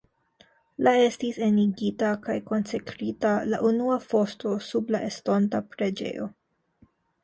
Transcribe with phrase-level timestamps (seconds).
[0.87, 6.33] La estis enigita kaj konsekrita la unua fosto sub la estonta preĝejo.